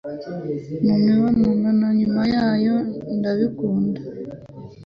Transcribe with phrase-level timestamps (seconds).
[0.79, 2.75] u mu mibonano na nyuma yayo
[3.17, 4.01] ndabikunda